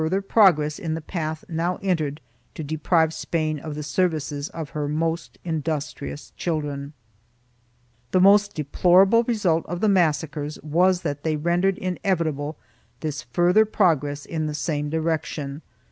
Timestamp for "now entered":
1.47-2.21